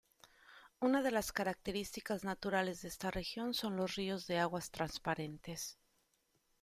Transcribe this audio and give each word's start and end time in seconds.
Una 0.79 1.03
de 1.03 1.11
las 1.11 1.31
características 1.31 2.23
naturales 2.23 2.81
de 2.81 2.87
esta 2.87 3.11
región 3.11 3.53
son 3.53 3.75
los 3.75 3.93
ríos 3.93 4.25
de 4.25 4.39
aguas 4.39 4.71
transparentes. 4.71 5.77